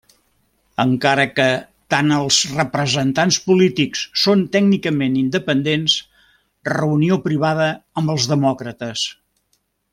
[0.83, 1.43] Encara que
[1.95, 6.01] tant els representants polítics són tècnicament independents,
[6.77, 7.71] reunió privada
[8.03, 9.09] amb els demòcrates.